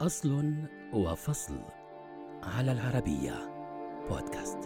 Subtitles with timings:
[0.00, 0.54] أصل
[0.92, 1.58] وفصل
[2.42, 3.34] على العربية
[4.10, 4.58] بودكاست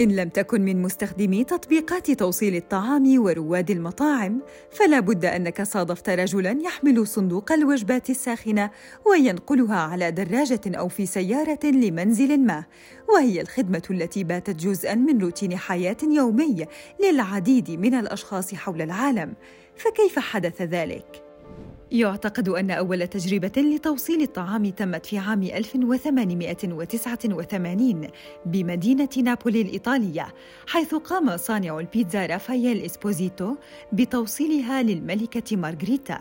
[0.00, 6.58] إن لم تكن من مستخدمي تطبيقات توصيل الطعام ورواد المطاعم فلا بد أنك صادفت رجلاً
[6.64, 8.70] يحمل صندوق الوجبات الساخنة
[9.06, 12.64] وينقلها على دراجة أو في سيارة لمنزل ما
[13.08, 16.66] وهي الخدمة التي باتت جزءاً من روتين حياة يومي
[17.04, 19.34] للعديد من الأشخاص حول العالم
[19.76, 21.25] فكيف حدث ذلك؟
[21.92, 28.08] يعتقد أن أول تجربة لتوصيل الطعام تمت في عام 1889
[28.46, 30.26] بمدينة نابولي الإيطالية
[30.66, 33.56] حيث قام صانع البيتزا رافائيل إسبوزيتو
[33.92, 36.20] بتوصيلها للملكة مارغريتا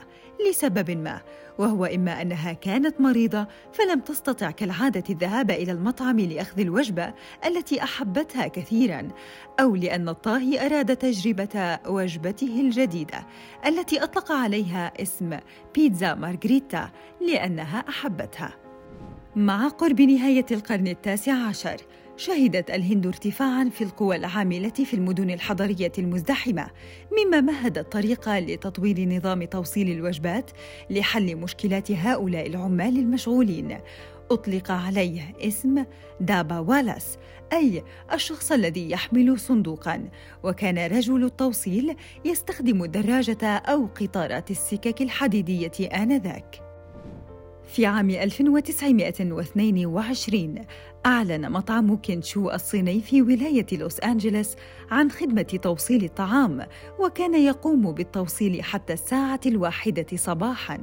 [0.50, 1.22] لسبب ما
[1.58, 7.14] وهو إما أنها كانت مريضة فلم تستطع كالعادة الذهاب إلى المطعم لأخذ الوجبة
[7.46, 9.08] التي أحبتها كثيراً
[9.60, 13.28] أو لأن الطاهي أراد تجربة وجبته الجديدة
[13.66, 15.38] التي أطلق عليها اسم
[15.76, 16.90] بيتزا مارغريتا
[17.28, 18.54] لأنها أحبتها.
[19.36, 21.78] مع قرب نهاية القرن التاسع عشر
[22.18, 26.68] شهدت الهند ارتفاعا في القوى العاملة في المدن الحضرية المزدحمة
[27.12, 30.52] مما مهد الطريق لتطوير نظام توصيل الوجبات
[30.90, 33.78] لحل مشكلات هؤلاء العمال المشغولين.
[34.32, 35.86] أطلق عليه اسم
[36.20, 37.18] دابا والا
[37.54, 40.10] أي الشخص الذي يحمل صندوقا.
[40.44, 46.75] وكان رجل التوصيل يستخدم الدراجه أو قطارات السكك الحديدية آنذاك.
[47.68, 50.56] في عام 1922
[51.06, 54.56] أعلن مطعم كينشو الصيني في ولاية لوس أنجلوس
[54.92, 56.66] عن خدمة توصيل الطعام
[57.00, 60.78] وكان يقوم بالتوصيل حتى الساعة الواحدة صباحاً.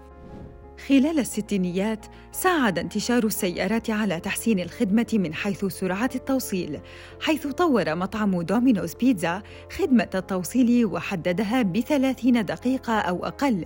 [0.88, 6.80] خلال الستينيات ساعد انتشار السيارات على تحسين الخدمة من حيث سرعة التوصيل،
[7.22, 9.42] حيث طور مطعم دومينوز بيتزا
[9.78, 13.66] خدمة التوصيل وحددها بثلاثين دقيقة أو أقل،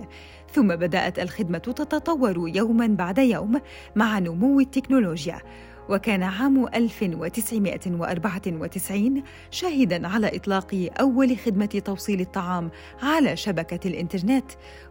[0.52, 3.60] ثم بدأت الخدمة تتطور يوماً بعد يوم
[3.96, 5.38] مع نمو التكنولوجيا،
[5.88, 12.70] وكان عام 1994 شاهدا على إطلاق أول خدمة توصيل الطعام
[13.02, 14.44] على شبكة الإنترنت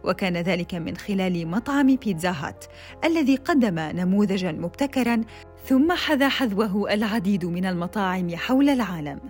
[0.04, 2.64] وكان ذلك من خلال مطعم بيتزا هات
[3.04, 5.20] الذي قدم نموذجا مبتكرا
[5.66, 9.20] ثم حذا حذوه العديد من المطاعم حول العالم.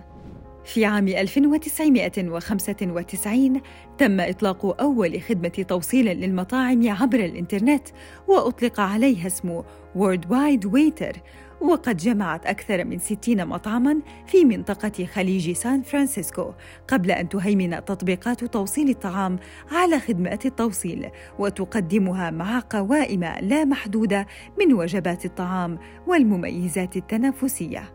[0.65, 3.61] في عام 1995
[3.97, 7.87] تم إطلاق أول خدمة توصيل للمطاعم عبر الإنترنت
[8.27, 9.61] وأطلق عليها اسم
[9.95, 11.17] World Wide Waiter
[11.61, 16.53] وقد جمعت أكثر من 60 مطعما في منطقة خليج سان فرانسيسكو
[16.87, 19.39] قبل أن تهيمن تطبيقات توصيل الطعام
[19.71, 21.09] على خدمات التوصيل
[21.39, 24.27] وتقدمها مع قوائم لا محدودة
[24.59, 27.93] من وجبات الطعام والمميزات التنافسية.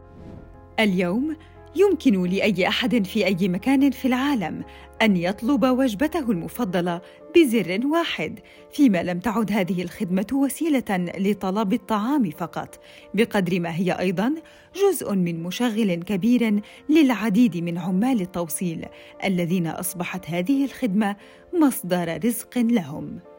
[0.81, 1.37] اليوم
[1.77, 4.65] يمكن لأي أحد في أي مكان في العالم
[5.03, 7.01] أن يطلب وجبته المفضلة
[7.37, 8.41] بزر واحد
[8.73, 10.85] فيما لم تعد هذه الخدمة وسيلة
[11.19, 12.81] لطلب الطعام فقط.
[13.15, 14.35] بقدر ما هي أيضا
[14.77, 18.87] جزء من مشغل كبير للعديد من عمال التوصيل
[19.25, 21.17] الذين أصبحت هذه الخدمة
[21.61, 23.34] مصدر رزق لهم.